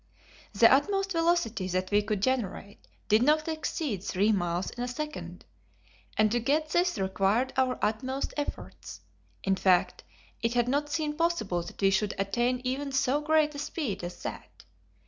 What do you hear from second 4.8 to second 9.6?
a second, and to get this required our utmost efforts. In